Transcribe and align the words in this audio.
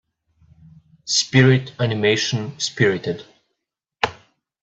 Spirit 1.13 1.73
animation 1.79 2.57
Spirited 2.57 3.23